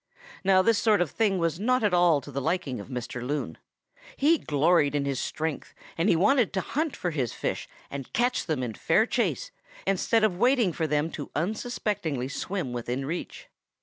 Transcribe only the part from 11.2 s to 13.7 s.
unsuspectingly swim within reach.